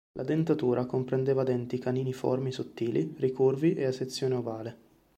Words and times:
La 0.13 0.23
dentatura 0.23 0.87
comprendeva 0.87 1.43
denti 1.43 1.77
caniniformi 1.77 2.51
sottili, 2.51 3.13
ricurvi 3.19 3.75
e 3.75 3.85
a 3.85 3.91
sezione 3.91 4.33
ovale. 4.33 4.77